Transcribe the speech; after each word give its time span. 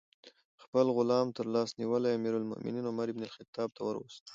خپل 0.63 0.85
غلام 0.97 1.27
ترلاس 1.37 1.69
نیولی 1.79 2.11
امیر 2.17 2.33
المؤمنین 2.37 2.85
عمر 2.91 3.07
بن 3.15 3.21
الخطاب 3.25 3.69
ته 3.75 3.81
وروست. 3.85 4.23